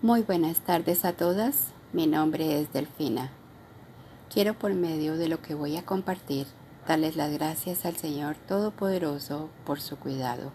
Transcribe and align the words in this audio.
Muy 0.00 0.22
buenas 0.22 0.60
tardes 0.60 1.04
a 1.04 1.12
todas, 1.12 1.72
mi 1.92 2.06
nombre 2.06 2.60
es 2.60 2.72
Delfina. 2.72 3.32
Quiero 4.32 4.54
por 4.54 4.72
medio 4.72 5.16
de 5.16 5.28
lo 5.28 5.42
que 5.42 5.56
voy 5.56 5.76
a 5.76 5.84
compartir 5.84 6.46
darles 6.86 7.16
las 7.16 7.32
gracias 7.32 7.84
al 7.84 7.96
Señor 7.96 8.36
Todopoderoso 8.36 9.48
por 9.66 9.80
su 9.80 9.96
cuidado. 9.96 10.52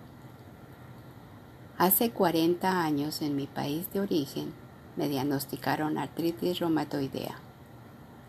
Hace 1.77 2.11
40 2.11 2.85
años 2.85 3.21
en 3.21 3.35
mi 3.35 3.45
país 3.45 3.91
de 3.91 3.99
origen 3.99 4.53
me 4.95 5.09
diagnosticaron 5.09 5.97
artritis 5.97 6.59
reumatoidea. 6.59 7.35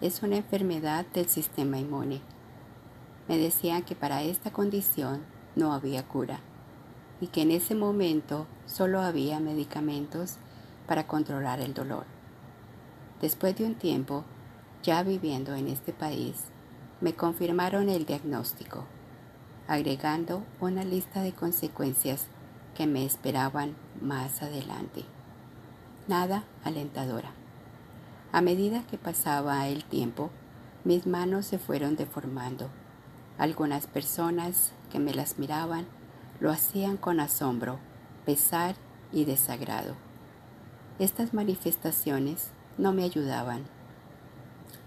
Es 0.01 0.21
una 0.25 0.39
enfermedad 0.39 1.07
del 1.15 1.29
sistema 1.29 1.79
inmune. 1.79 2.23
Me 3.29 3.39
decían 3.39 3.85
que 3.85 3.95
para 3.95 4.25
esta 4.25 4.53
condición 4.53 5.23
no 5.55 5.75
había 5.75 6.09
cura 6.09 6.41
y 7.21 7.29
que 7.29 7.43
en 7.43 7.53
ese 7.53 7.77
momento 7.77 8.49
solo 8.67 9.01
había 9.01 9.39
medicamentos 9.39 10.39
para 10.87 11.07
controlar 11.07 11.61
el 11.61 11.75
dolor. 11.75 12.05
Después 13.21 13.57
de 13.57 13.65
un 13.65 13.75
tiempo, 13.75 14.25
ya 14.83 15.03
viviendo 15.03 15.55
en 15.55 15.69
este 15.69 15.93
país, 15.93 16.45
me 17.01 17.15
confirmaron 17.15 17.89
el 17.89 18.07
diagnóstico, 18.07 18.85
agregando 19.67 20.45
una 20.61 20.85
lista 20.85 21.23
de 21.23 21.33
consecuencias 21.33 22.27
que 22.75 22.87
me 22.87 23.05
esperaban 23.05 23.75
más 24.01 24.43
adelante. 24.43 25.05
Nada 26.07 26.45
alentadora. 26.65 27.31
A 28.33 28.41
medida 28.41 28.83
que 28.87 28.99
pasaba 28.99 29.67
el 29.69 29.85
tiempo, 29.85 30.31
mis 30.85 31.07
manos 31.07 31.47
se 31.47 31.59
fueron 31.59 31.97
deformando. 31.97 32.69
Algunas 33.39 33.87
personas 33.87 34.73
que 34.91 34.99
me 34.99 35.15
las 35.15 35.39
miraban 35.39 35.87
lo 36.41 36.51
hacían 36.51 36.97
con 36.97 37.21
asombro, 37.21 37.79
pesar 38.27 38.75
y 39.13 39.25
desagrado. 39.25 40.04
Estas 41.01 41.35
manifestaciones 41.35 42.51
no 42.79 42.93
me 42.93 43.03
ayudaban. 43.03 43.65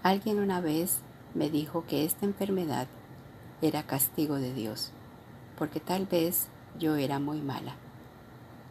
Alguien 0.02 0.38
una 0.38 0.62
vez 0.62 1.00
me 1.34 1.50
dijo 1.50 1.84
que 1.86 2.06
esta 2.06 2.24
enfermedad 2.24 2.86
era 3.60 3.82
castigo 3.82 4.36
de 4.36 4.54
Dios, 4.54 4.90
porque 5.58 5.80
tal 5.80 6.06
vez 6.06 6.48
yo 6.78 6.96
era 6.96 7.18
muy 7.18 7.42
mala. 7.42 7.74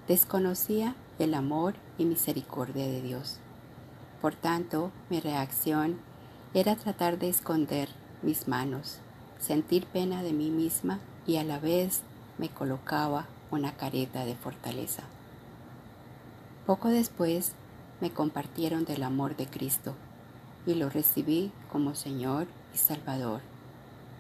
Desconocía 0.08 0.96
el 1.20 1.36
amor 1.36 1.76
y 2.00 2.06
misericordia 2.06 2.88
de 2.88 3.04
Dios. 3.04 3.38
Por 4.20 4.34
tanto, 4.34 4.92
mi 5.12 5.20
reacción 5.20 6.00
era 6.56 6.76
tratar 6.76 7.20
de 7.20 7.30
esconder 7.30 7.90
mis 8.24 8.48
manos, 8.48 8.98
sentir 9.38 9.86
pena 9.86 10.24
de 10.24 10.34
mí 10.34 10.50
misma 10.50 11.00
y 11.28 11.38
a 11.38 11.44
la 11.44 11.60
vez 11.60 12.02
me 12.40 12.50
colocaba 12.50 13.28
una 13.52 13.78
careta 13.78 14.26
de 14.26 14.36
fortaleza. 14.36 15.04
Poco 16.68 16.90
después 16.90 17.54
me 18.02 18.12
compartieron 18.12 18.84
del 18.84 19.04
amor 19.04 19.38
de 19.38 19.48
Cristo 19.48 19.96
y 20.66 20.74
lo 20.74 20.90
recibí 20.90 21.50
como 21.72 21.96
Señor 21.96 22.46
y 22.76 22.78
Salvador, 22.78 23.40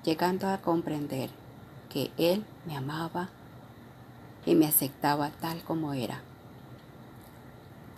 llegando 0.06 0.48
a 0.48 0.60
comprender 0.60 1.30
que 1.90 2.10
Él 2.18 2.46
me 2.66 2.78
amaba 2.78 3.28
y 4.46 4.56
me 4.56 4.66
aceptaba 4.66 5.30
tal 5.30 5.62
como 5.64 5.92
era. 5.92 6.22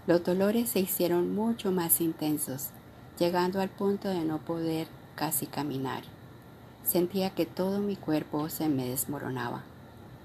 Los 0.08 0.23
dolores 0.23 0.70
se 0.70 0.80
hicieron 0.80 1.36
mucho 1.36 1.72
más 1.72 2.02
intensos, 2.02 2.70
llegando 3.20 3.61
al 3.61 3.70
punto 3.70 4.08
de 4.08 4.25
no 4.25 4.39
poder 4.39 4.88
casi 5.14 5.45
caminar. 5.45 6.02
Sentía 6.83 7.36
que 7.36 7.45
todo 7.45 7.81
mi 7.81 7.95
cuerpo 7.95 8.50
se 8.50 8.67
me 8.67 8.88
desmoronaba. 8.88 9.61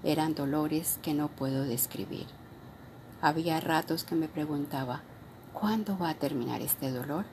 Eran 0.02 0.34
dolores 0.34 0.98
que 1.02 1.12
no 1.12 1.28
puedo 1.28 1.64
describir. 1.64 2.24
Había 3.24 3.58
ratos 3.58 4.04
que 4.04 4.14
me 4.14 4.28
preguntaba, 4.28 5.00
¿cuándo 5.54 5.96
va 5.96 6.10
a 6.10 6.14
terminar 6.14 6.60
este 6.60 6.90
dolor? 6.90 7.24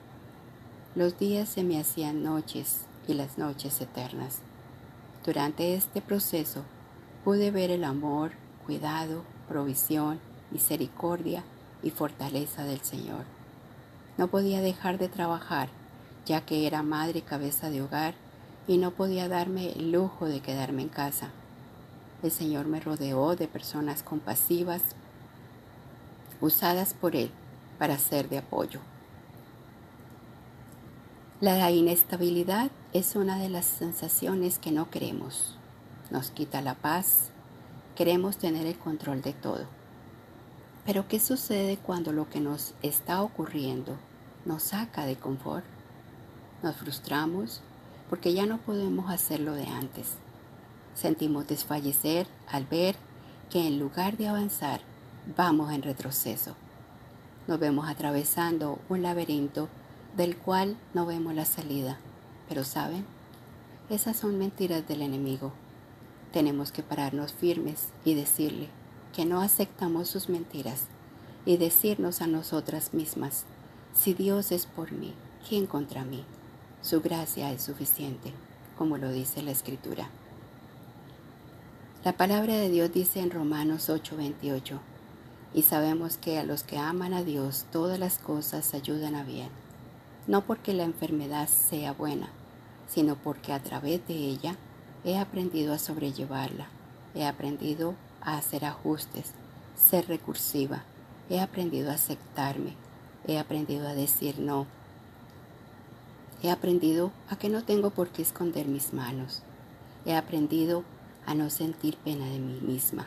Los 0.94 1.18
días 1.18 1.50
se 1.50 1.64
me 1.64 1.78
hacían 1.78 2.22
noches 2.22 2.86
y 3.06 3.12
las 3.12 3.36
noches 3.36 3.78
eternas. 3.78 4.38
Durante 5.22 5.74
este 5.74 6.00
proceso 6.00 6.62
pude 7.24 7.50
ver 7.50 7.70
el 7.70 7.84
amor, 7.84 8.30
cuidado, 8.64 9.22
provisión, 9.46 10.18
misericordia 10.50 11.44
y 11.82 11.90
fortaleza 11.90 12.64
del 12.64 12.80
Señor. 12.80 13.26
No 14.16 14.28
podía 14.28 14.62
dejar 14.62 14.96
de 14.96 15.10
trabajar, 15.10 15.68
ya 16.24 16.40
que 16.40 16.66
era 16.66 16.82
madre 16.82 17.18
y 17.18 17.22
cabeza 17.22 17.68
de 17.68 17.82
hogar 17.82 18.14
y 18.66 18.78
no 18.78 18.92
podía 18.92 19.28
darme 19.28 19.72
el 19.72 19.92
lujo 19.92 20.24
de 20.24 20.40
quedarme 20.40 20.80
en 20.80 20.88
casa. 20.88 21.28
El 22.22 22.30
Señor 22.30 22.66
me 22.66 22.80
rodeó 22.80 23.36
de 23.36 23.46
personas 23.46 24.02
compasivas, 24.02 24.82
usadas 26.42 26.92
por 26.92 27.16
Él 27.16 27.30
para 27.78 27.98
ser 27.98 28.28
de 28.28 28.38
apoyo. 28.38 28.80
La 31.40 31.70
inestabilidad 31.70 32.70
es 32.92 33.16
una 33.16 33.38
de 33.38 33.48
las 33.48 33.64
sensaciones 33.64 34.58
que 34.58 34.70
no 34.70 34.90
queremos. 34.90 35.56
Nos 36.10 36.30
quita 36.30 36.60
la 36.60 36.74
paz, 36.74 37.30
queremos 37.96 38.36
tener 38.36 38.66
el 38.66 38.76
control 38.76 39.22
de 39.22 39.32
todo. 39.32 39.64
Pero 40.84 41.08
¿qué 41.08 41.18
sucede 41.18 41.78
cuando 41.78 42.12
lo 42.12 42.28
que 42.28 42.40
nos 42.40 42.74
está 42.82 43.22
ocurriendo 43.22 43.96
nos 44.44 44.64
saca 44.64 45.06
de 45.06 45.16
confort? 45.16 45.64
Nos 46.62 46.76
frustramos 46.76 47.60
porque 48.10 48.34
ya 48.34 48.46
no 48.46 48.58
podemos 48.58 49.10
hacerlo 49.10 49.54
de 49.54 49.66
antes. 49.66 50.12
Sentimos 50.94 51.46
desfallecer 51.46 52.26
al 52.46 52.66
ver 52.66 52.96
que 53.50 53.66
en 53.66 53.78
lugar 53.78 54.16
de 54.16 54.28
avanzar, 54.28 54.80
vamos 55.36 55.72
en 55.72 55.82
retroceso. 55.82 56.54
Nos 57.46 57.58
vemos 57.58 57.88
atravesando 57.88 58.78
un 58.88 59.02
laberinto 59.02 59.68
del 60.16 60.36
cual 60.36 60.76
no 60.94 61.06
vemos 61.06 61.34
la 61.34 61.44
salida. 61.44 61.98
Pero 62.48 62.64
¿saben? 62.64 63.04
Esas 63.90 64.16
son 64.16 64.38
mentiras 64.38 64.86
del 64.86 65.02
enemigo. 65.02 65.52
Tenemos 66.32 66.72
que 66.72 66.82
pararnos 66.82 67.32
firmes 67.32 67.88
y 68.04 68.14
decirle 68.14 68.68
que 69.12 69.24
no 69.24 69.40
aceptamos 69.40 70.08
sus 70.08 70.28
mentiras 70.28 70.86
y 71.44 71.56
decirnos 71.56 72.22
a 72.22 72.26
nosotras 72.26 72.94
mismas, 72.94 73.44
si 73.94 74.14
Dios 74.14 74.52
es 74.52 74.66
por 74.66 74.92
mí, 74.92 75.12
¿quién 75.46 75.66
contra 75.66 76.04
mí? 76.04 76.24
Su 76.80 77.00
gracia 77.00 77.52
es 77.52 77.62
suficiente, 77.62 78.32
como 78.78 78.96
lo 78.96 79.10
dice 79.10 79.42
la 79.42 79.50
Escritura. 79.50 80.08
La 82.04 82.12
palabra 82.16 82.54
de 82.54 82.68
Dios 82.68 82.92
dice 82.92 83.20
en 83.20 83.30
Romanos 83.30 83.88
8:28, 83.88 84.80
y 85.54 85.62
sabemos 85.62 86.16
que 86.16 86.38
a 86.38 86.44
los 86.44 86.62
que 86.62 86.78
aman 86.78 87.12
a 87.12 87.22
Dios 87.22 87.66
todas 87.70 87.98
las 87.98 88.18
cosas 88.18 88.74
ayudan 88.74 89.14
a 89.14 89.22
bien, 89.22 89.50
no 90.26 90.42
porque 90.42 90.72
la 90.72 90.84
enfermedad 90.84 91.48
sea 91.48 91.92
buena, 91.92 92.30
sino 92.88 93.16
porque 93.16 93.52
a 93.52 93.62
través 93.62 94.06
de 94.08 94.14
ella 94.14 94.56
he 95.04 95.18
aprendido 95.18 95.74
a 95.74 95.78
sobrellevarla, 95.78 96.68
he 97.14 97.26
aprendido 97.26 97.94
a 98.22 98.38
hacer 98.38 98.64
ajustes, 98.64 99.32
ser 99.76 100.08
recursiva, 100.08 100.84
he 101.28 101.40
aprendido 101.40 101.90
a 101.90 101.94
aceptarme, 101.94 102.74
he 103.26 103.38
aprendido 103.38 103.88
a 103.88 103.94
decir 103.94 104.38
no, 104.38 104.66
he 106.42 106.50
aprendido 106.50 107.12
a 107.28 107.36
que 107.36 107.48
no 107.48 107.62
tengo 107.62 107.90
por 107.90 108.08
qué 108.08 108.22
esconder 108.22 108.66
mis 108.66 108.92
manos, 108.92 109.42
he 110.06 110.16
aprendido 110.16 110.82
a 111.26 111.34
no 111.34 111.50
sentir 111.50 111.96
pena 111.98 112.26
de 112.26 112.38
mí 112.38 112.58
misma 112.62 113.06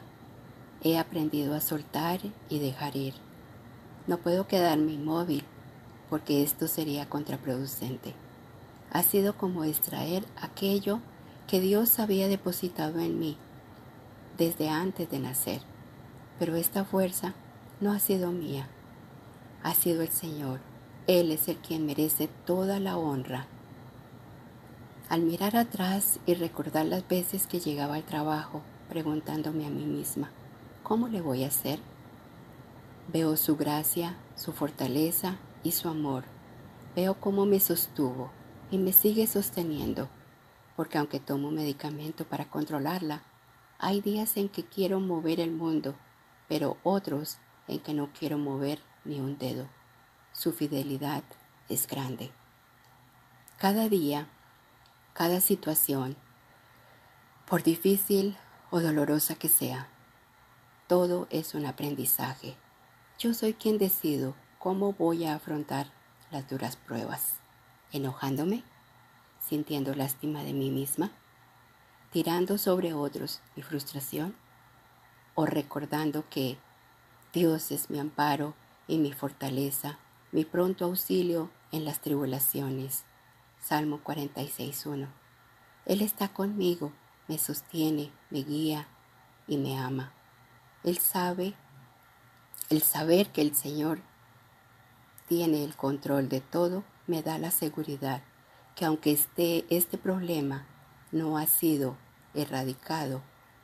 He 0.85 0.99
aprendido 0.99 1.55
a 1.55 1.61
soltar 1.61 2.19
y 2.47 2.59
dejar 2.59 2.95
ir. 2.95 3.15
No 4.05 4.19
puedo 4.19 4.47
quedarme 4.47 4.91
inmóvil 4.91 5.43
porque 6.11 6.43
esto 6.43 6.67
sería 6.67 7.09
contraproducente. 7.09 8.13
Ha 8.91 9.01
sido 9.01 9.35
como 9.35 9.63
extraer 9.63 10.23
aquello 10.39 10.99
que 11.47 11.59
Dios 11.59 11.97
había 11.97 12.27
depositado 12.27 12.99
en 12.99 13.17
mí 13.17 13.35
desde 14.37 14.69
antes 14.69 15.09
de 15.09 15.17
nacer. 15.17 15.61
Pero 16.37 16.55
esta 16.55 16.85
fuerza 16.85 17.33
no 17.81 17.91
ha 17.91 17.97
sido 17.97 18.31
mía, 18.31 18.67
ha 19.63 19.73
sido 19.73 20.03
el 20.03 20.09
Señor. 20.09 20.59
Él 21.07 21.31
es 21.31 21.47
el 21.47 21.57
quien 21.57 21.87
merece 21.87 22.29
toda 22.45 22.79
la 22.79 22.95
honra. 22.95 23.47
Al 25.09 25.23
mirar 25.23 25.57
atrás 25.57 26.19
y 26.27 26.35
recordar 26.35 26.85
las 26.85 27.07
veces 27.07 27.47
que 27.47 27.59
llegaba 27.59 27.95
al 27.95 28.03
trabajo 28.03 28.61
preguntándome 28.87 29.65
a 29.65 29.69
mí 29.71 29.85
misma, 29.85 30.29
¿cómo 30.85 31.07
le 31.07 31.19
voy 31.19 31.43
a 31.43 31.47
hacer? 31.47 31.79
Veo 33.11 33.37
su 33.37 33.57
gracia, 33.57 34.15
su 34.35 34.53
fortaleza 34.53 35.37
y 35.63 35.71
su 35.71 35.89
amor. 35.89 36.25
Veo 36.95 37.15
cómo 37.15 37.47
me 37.47 37.59
sostuvo 37.59 38.29
y 38.69 38.77
me 38.77 38.93
sigue 38.93 39.25
sosteniendo, 39.25 40.09
porque 40.75 40.99
aunque 40.99 41.19
tomo 41.19 41.49
medicamento 41.49 42.23
para 42.23 42.45
controlarla, 42.45 43.23
hay 43.79 43.99
días 43.99 44.37
en 44.37 44.47
que 44.47 44.63
quiero 44.63 44.99
mover 44.99 45.39
el 45.39 45.51
mundo, 45.51 45.95
pero 46.47 46.77
otros 46.83 47.39
en 47.67 47.79
que 47.79 47.95
no 47.95 48.11
quiero 48.17 48.37
mover 48.37 48.77
ni 49.05 49.19
un 49.19 49.39
dedo. 49.39 49.67
Su 50.33 50.53
fidelidad 50.53 51.23
es 51.67 51.87
grande. 51.87 52.29
Cada 53.57 53.89
día, 53.89 54.27
cada 55.13 55.41
situación, 55.41 56.15
por 57.47 57.63
difícil 57.63 58.37
o 58.69 58.81
dolorosa 58.81 59.33
que 59.33 59.47
sea, 59.47 59.89
todo 60.87 61.27
es 61.31 61.55
un 61.55 61.65
aprendizaje. 61.65 62.55
Yo 63.17 63.33
soy 63.33 63.53
quien 63.53 63.77
decido 63.77 64.35
¿cómo 64.59 64.93
voy 64.93 65.25
a 65.25 65.35
afrontar 65.35 65.87
las 66.31 66.49
duras 66.49 66.75
pruebas? 66.75 67.35
¿Enojándome? 67.91 68.63
¿Sintiendo 69.39 69.93
lástima 69.95 70.43
de 70.43 70.53
mí 70.53 70.69
misma? 70.69 71.11
¿Tirando 72.11 72.57
sobre 72.57 72.93
otros 72.93 73.41
mi 73.55 73.63
frustración? 73.63 74.35
¿O 75.33 75.45
recordando 75.45 76.27
que 76.29 76.57
Dios 77.33 77.71
es 77.71 77.89
mi 77.89 77.99
amparo 77.99 78.53
y 78.87 78.97
mi 78.97 79.11
fortaleza, 79.11 79.99
mi 80.31 80.45
pronto 80.45 80.85
auxilio 80.85 81.51
en 81.71 81.85
las 81.85 81.99
tribulaciones? 81.99 83.03
Salmo 83.59 83.99
46.1. 84.03 85.07
Él 85.85 86.01
está 86.01 86.29
conmigo, 86.29 86.91
me 87.27 87.37
sostiene, 87.37 88.11
me 88.29 88.43
guía 88.43 88.87
y 89.47 89.57
me 89.57 89.77
ama. 89.77 90.14
Él 90.85 90.99
sabe, 90.99 91.55
el 92.69 92.83
saber 92.83 93.31
que 93.31 93.41
el 93.41 93.55
Señor 93.55 94.01
tiene 95.27 95.63
el 95.63 95.75
control 95.75 96.29
de 96.29 96.41
todo, 96.41 96.83
me 97.07 97.23
da 97.23 97.39
la 97.39 97.49
seguridad 97.49 98.21
que 98.75 98.85
aunque 98.85 99.11
esté 99.11 99.65
este 99.75 99.97
problema 99.97 100.67
no 101.11 101.39
ha 101.39 101.47
sido 101.47 101.97
erradicado, 102.35 103.23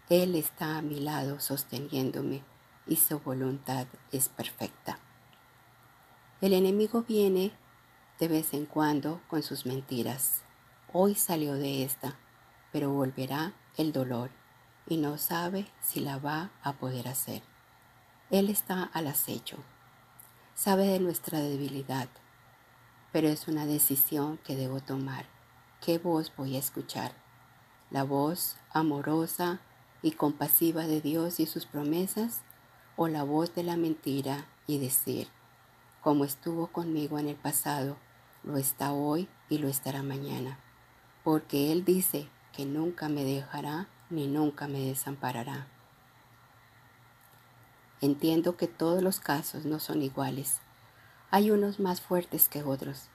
Él 0.09 0.33
está 0.33 0.79
a 0.79 0.81
mi 0.81 0.99
lado 0.99 1.39
sosteniéndome 1.39 2.43
y 2.87 2.95
su 2.95 3.19
voluntad 3.19 3.85
es 4.11 4.27
perfecta. 4.27 4.97
El 6.41 6.53
enemigo 6.53 7.03
viene 7.03 7.51
de 8.19 8.29
vez 8.29 8.51
en 8.55 8.65
cuando 8.65 9.21
con 9.27 9.43
sus 9.43 9.67
mentiras. 9.67 10.41
Hoy 10.91 11.13
salió 11.13 11.53
de 11.53 11.83
esta, 11.83 12.17
pero 12.71 12.89
volverá 12.91 13.53
el 13.77 13.91
dolor 13.91 14.40
y 14.87 14.97
no 14.97 15.17
sabe 15.17 15.67
si 15.81 15.99
la 15.99 16.17
va 16.17 16.51
a 16.63 16.73
poder 16.73 17.07
hacer. 17.07 17.43
Él 18.29 18.49
está 18.49 18.83
al 18.83 19.07
acecho, 19.07 19.57
sabe 20.55 20.87
de 20.87 20.99
nuestra 20.99 21.39
debilidad, 21.39 22.07
pero 23.11 23.27
es 23.27 23.47
una 23.47 23.65
decisión 23.65 24.37
que 24.37 24.55
debo 24.55 24.79
tomar. 24.79 25.25
¿Qué 25.81 25.97
voz 25.97 26.31
voy 26.35 26.55
a 26.55 26.59
escuchar? 26.59 27.13
¿La 27.89 28.03
voz 28.03 28.55
amorosa 28.71 29.59
y 30.01 30.11
compasiva 30.11 30.87
de 30.87 31.01
Dios 31.01 31.39
y 31.39 31.45
sus 31.45 31.65
promesas? 31.65 32.41
¿O 32.95 33.07
la 33.07 33.23
voz 33.23 33.53
de 33.55 33.63
la 33.63 33.77
mentira 33.77 34.45
y 34.67 34.77
decir, 34.77 35.27
como 36.01 36.23
estuvo 36.23 36.67
conmigo 36.67 37.19
en 37.19 37.27
el 37.27 37.35
pasado, 37.35 37.97
lo 38.43 38.57
está 38.57 38.93
hoy 38.93 39.27
y 39.49 39.57
lo 39.57 39.67
estará 39.67 40.03
mañana? 40.03 40.59
Porque 41.23 41.71
Él 41.71 41.83
dice 41.83 42.29
que 42.53 42.65
nunca 42.65 43.09
me 43.09 43.23
dejará 43.23 43.87
ni 44.11 44.27
nunca 44.27 44.67
me 44.67 44.79
desamparará. 44.79 45.67
Entiendo 48.01 48.57
que 48.57 48.67
todos 48.67 49.01
los 49.01 49.19
casos 49.19 49.65
no 49.65 49.79
son 49.79 50.01
iguales. 50.01 50.59
Hay 51.29 51.51
unos 51.51 51.79
más 51.79 52.01
fuertes 52.01 52.49
que 52.49 52.61
otros, 52.61 53.09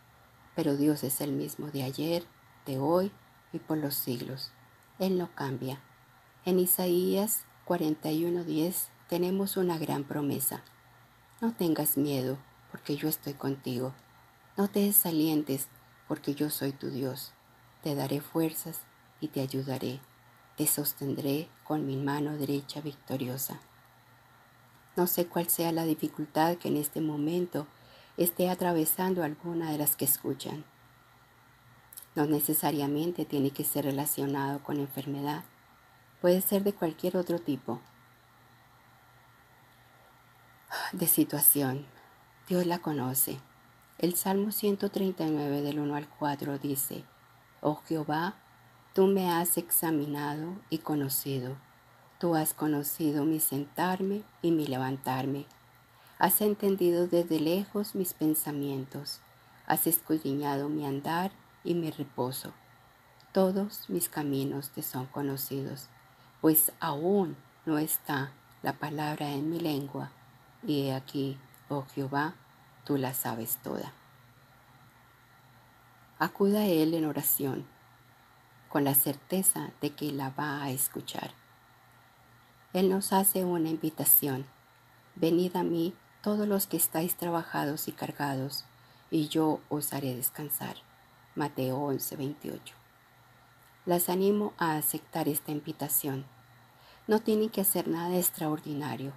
pero 0.54 0.76
Dios 0.76 1.04
es 1.04 1.20
el 1.20 1.32
mismo 1.32 1.70
de 1.70 1.82
ayer, 1.82 2.24
de 2.64 2.78
hoy 2.78 3.12
y 3.52 3.58
por 3.58 3.78
los 3.78 3.94
siglos. 3.94 4.52
Él 4.98 5.18
no 5.18 5.34
cambia. 5.34 5.80
En 6.44 6.58
Isaías 6.58 7.44
41:10 7.66 8.88
tenemos 9.08 9.56
una 9.56 9.76
gran 9.76 10.04
promesa. 10.04 10.62
No 11.40 11.52
tengas 11.52 11.96
miedo, 11.96 12.38
porque 12.70 12.96
yo 12.96 13.08
estoy 13.08 13.34
contigo. 13.34 13.92
No 14.56 14.68
te 14.68 14.80
desalientes, 14.80 15.68
porque 16.08 16.34
yo 16.34 16.48
soy 16.48 16.72
tu 16.72 16.88
Dios. 16.90 17.32
Te 17.82 17.94
daré 17.94 18.20
fuerzas 18.20 18.80
y 19.20 19.28
te 19.28 19.42
ayudaré 19.42 20.00
te 20.56 20.66
sostendré 20.66 21.48
con 21.64 21.86
mi 21.86 21.96
mano 21.96 22.36
derecha 22.36 22.80
victoriosa. 22.80 23.60
No 24.96 25.06
sé 25.06 25.26
cuál 25.26 25.48
sea 25.48 25.72
la 25.72 25.84
dificultad 25.84 26.56
que 26.56 26.68
en 26.68 26.78
este 26.78 27.00
momento 27.00 27.66
esté 28.16 28.48
atravesando 28.48 29.22
alguna 29.22 29.70
de 29.70 29.78
las 29.78 29.94
que 29.94 30.06
escuchan. 30.06 30.64
No 32.14 32.24
necesariamente 32.24 33.26
tiene 33.26 33.50
que 33.50 33.64
ser 33.64 33.84
relacionado 33.84 34.62
con 34.62 34.78
enfermedad. 34.78 35.44
Puede 36.22 36.40
ser 36.40 36.64
de 36.64 36.72
cualquier 36.72 37.18
otro 37.18 37.38
tipo 37.38 37.82
de 40.92 41.06
situación. 41.06 41.86
Dios 42.48 42.64
la 42.64 42.78
conoce. 42.78 43.38
El 43.98 44.14
Salmo 44.14 44.50
139 44.50 45.60
del 45.60 45.78
1 45.78 45.94
al 45.94 46.08
4 46.08 46.58
dice, 46.58 47.04
Oh 47.60 47.82
Jehová, 47.86 48.36
Tú 48.96 49.08
me 49.08 49.30
has 49.30 49.58
examinado 49.58 50.56
y 50.70 50.78
conocido. 50.78 51.58
Tú 52.18 52.34
has 52.34 52.54
conocido 52.54 53.26
mi 53.26 53.40
sentarme 53.40 54.22
y 54.40 54.52
mi 54.52 54.66
levantarme. 54.66 55.44
Has 56.18 56.40
entendido 56.40 57.06
desde 57.06 57.38
lejos 57.38 57.94
mis 57.94 58.14
pensamientos. 58.14 59.20
Has 59.66 59.86
escudriñado 59.86 60.70
mi 60.70 60.86
andar 60.86 61.30
y 61.62 61.74
mi 61.74 61.90
reposo. 61.90 62.54
Todos 63.32 63.90
mis 63.90 64.08
caminos 64.08 64.70
te 64.70 64.80
son 64.80 65.04
conocidos, 65.04 65.90
pues 66.40 66.72
aún 66.80 67.36
no 67.66 67.76
está 67.76 68.32
la 68.62 68.72
palabra 68.72 69.28
en 69.28 69.50
mi 69.50 69.60
lengua. 69.60 70.10
Y 70.66 70.86
he 70.86 70.94
aquí, 70.94 71.38
oh 71.68 71.84
Jehová, 71.94 72.32
tú 72.86 72.96
la 72.96 73.12
sabes 73.12 73.58
toda. 73.62 73.92
Acuda 76.18 76.60
a 76.60 76.66
Él 76.66 76.94
en 76.94 77.04
oración 77.04 77.75
con 78.76 78.84
la 78.84 78.94
certeza 78.94 79.70
de 79.80 79.94
que 79.94 80.12
la 80.12 80.28
va 80.28 80.62
a 80.62 80.70
escuchar. 80.70 81.30
Él 82.74 82.90
nos 82.90 83.14
hace 83.14 83.42
una 83.42 83.70
invitación. 83.70 84.44
Venid 85.14 85.56
a 85.56 85.62
mí 85.62 85.94
todos 86.20 86.46
los 86.46 86.66
que 86.66 86.76
estáis 86.76 87.16
trabajados 87.16 87.88
y 87.88 87.92
cargados, 87.92 88.66
y 89.10 89.28
yo 89.28 89.60
os 89.70 89.94
haré 89.94 90.14
descansar. 90.14 90.76
Mateo 91.34 91.78
11:28. 91.78 92.74
Las 93.86 94.10
animo 94.10 94.52
a 94.58 94.76
aceptar 94.76 95.26
esta 95.26 95.52
invitación. 95.52 96.26
No 97.06 97.20
tienen 97.20 97.48
que 97.48 97.62
hacer 97.62 97.88
nada 97.88 98.18
extraordinario, 98.18 99.14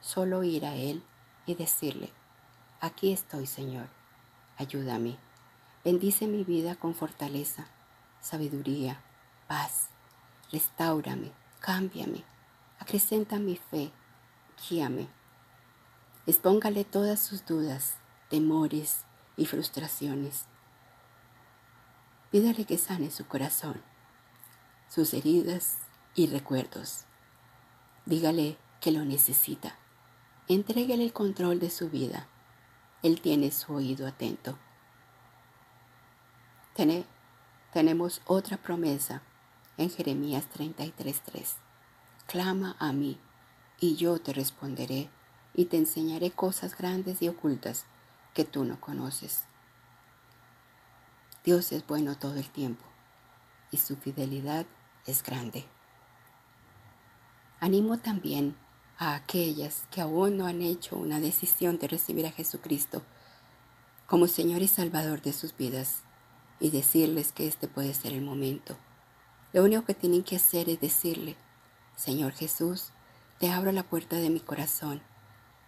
solo 0.00 0.44
ir 0.44 0.66
a 0.66 0.74
Él 0.74 1.02
y 1.46 1.54
decirle, 1.54 2.12
aquí 2.82 3.10
estoy 3.10 3.46
Señor, 3.46 3.88
ayúdame, 4.58 5.16
bendice 5.82 6.26
mi 6.26 6.44
vida 6.44 6.74
con 6.74 6.94
fortaleza 6.94 7.68
sabiduría, 8.20 9.00
paz. 9.46 9.88
Restáurame, 10.50 11.32
cámbiame, 11.60 12.24
acrecenta 12.78 13.38
mi 13.38 13.56
fe, 13.56 13.92
guíame. 14.68 15.08
Expóngale 16.26 16.84
todas 16.84 17.20
sus 17.20 17.44
dudas, 17.44 17.96
temores 18.30 19.04
y 19.36 19.46
frustraciones. 19.46 20.46
Pídale 22.30 22.64
que 22.64 22.78
sane 22.78 23.10
su 23.10 23.26
corazón, 23.26 23.82
sus 24.88 25.14
heridas 25.14 25.78
y 26.14 26.26
recuerdos. 26.26 27.04
Dígale 28.04 28.58
que 28.80 28.90
lo 28.90 29.04
necesita. 29.04 29.76
Entréguele 30.48 31.04
el 31.04 31.12
control 31.12 31.58
de 31.58 31.70
su 31.70 31.90
vida. 31.90 32.26
Él 33.02 33.20
tiene 33.20 33.50
su 33.50 33.74
oído 33.74 34.06
atento. 34.06 34.58
Tené 36.74 37.04
tenemos 37.72 38.22
otra 38.26 38.56
promesa 38.56 39.22
en 39.76 39.90
Jeremías 39.90 40.44
33:3. 40.52 41.56
Clama 42.26 42.76
a 42.78 42.92
mí 42.92 43.18
y 43.80 43.96
yo 43.96 44.18
te 44.20 44.32
responderé 44.32 45.10
y 45.54 45.66
te 45.66 45.76
enseñaré 45.76 46.30
cosas 46.30 46.76
grandes 46.76 47.22
y 47.22 47.28
ocultas 47.28 47.84
que 48.34 48.44
tú 48.44 48.64
no 48.64 48.80
conoces. 48.80 49.44
Dios 51.44 51.72
es 51.72 51.86
bueno 51.86 52.18
todo 52.18 52.34
el 52.34 52.48
tiempo 52.50 52.84
y 53.70 53.78
su 53.78 53.96
fidelidad 53.96 54.66
es 55.06 55.22
grande. 55.22 55.66
Animo 57.60 57.98
también 57.98 58.56
a 58.98 59.14
aquellas 59.14 59.86
que 59.90 60.00
aún 60.00 60.36
no 60.36 60.46
han 60.46 60.62
hecho 60.62 60.96
una 60.96 61.20
decisión 61.20 61.78
de 61.78 61.88
recibir 61.88 62.26
a 62.26 62.32
Jesucristo 62.32 63.02
como 64.06 64.26
Señor 64.26 64.62
y 64.62 64.68
Salvador 64.68 65.22
de 65.22 65.32
sus 65.32 65.56
vidas 65.56 66.02
y 66.60 66.70
decirles 66.70 67.32
que 67.32 67.46
este 67.46 67.68
puede 67.68 67.94
ser 67.94 68.12
el 68.12 68.22
momento. 68.22 68.76
Lo 69.52 69.64
único 69.64 69.84
que 69.84 69.94
tienen 69.94 70.22
que 70.22 70.36
hacer 70.36 70.68
es 70.68 70.80
decirle, 70.80 71.36
Señor 71.96 72.32
Jesús, 72.32 72.92
te 73.38 73.50
abro 73.50 73.72
la 73.72 73.82
puerta 73.82 74.16
de 74.16 74.30
mi 74.30 74.40
corazón 74.40 75.00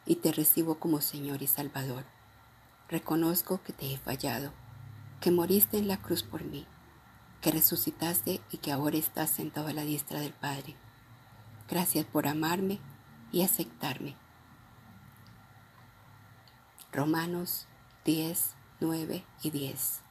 y 0.07 0.17
te 0.17 0.33
recibo 0.33 0.79
como 0.79 1.01
Señor 1.01 1.43
y 1.43 1.47
Salvador. 1.47 2.05
Reconozco 2.89 3.63
que 3.63 3.73
te 3.73 3.93
he 3.93 3.99
fallado, 3.99 4.53
que 5.21 5.31
moriste 5.31 5.79
en 5.79 5.89
la 5.89 6.03
cruz 6.03 6.23
por 6.23 6.45
mí, 6.45 6.67
que 7.41 7.51
resucitaste 7.51 8.41
y 8.51 8.59
que 8.59 8.73
ahora 8.73 8.97
estás 8.97 9.31
sentado 9.31 9.69
a 9.69 9.73
la 9.73 9.85
diestra 9.85 10.21
del 10.21 10.33
Padre. 10.33 10.77
Gracias 11.69 12.05
por 12.05 12.27
amarme 12.27 12.81
y 13.33 13.43
aceptarme. 13.43 14.17
Romanos 16.93 17.69
10, 18.05 18.55
9 18.81 19.25
y 19.43 19.51
10. 19.51 20.10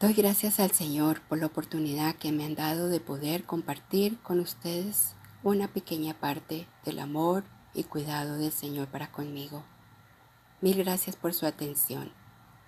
Doy 0.00 0.14
gracias 0.14 0.60
al 0.60 0.70
Señor 0.70 1.20
por 1.28 1.36
la 1.36 1.44
oportunidad 1.44 2.14
que 2.14 2.32
me 2.32 2.46
han 2.46 2.54
dado 2.54 2.88
de 2.88 3.00
poder 3.00 3.44
compartir 3.44 4.18
con 4.20 4.40
ustedes 4.40 5.14
una 5.42 5.68
pequeña 5.68 6.14
parte 6.14 6.66
del 6.86 7.00
amor 7.00 7.44
y 7.74 7.84
cuidado 7.84 8.38
del 8.38 8.50
Señor 8.50 8.88
para 8.88 9.12
conmigo. 9.12 9.62
Mil 10.62 10.78
gracias 10.82 11.16
por 11.16 11.34
su 11.34 11.44
atención. 11.44 12.14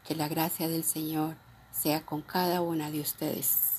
Que 0.06 0.14
la 0.14 0.28
gracia 0.28 0.68
del 0.68 0.84
Señor 0.84 1.36
sea 1.70 2.04
con 2.04 2.20
cada 2.20 2.60
una 2.60 2.90
de 2.90 3.00
ustedes. 3.00 3.71